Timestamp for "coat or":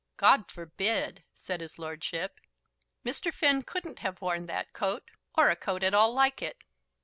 4.73-5.51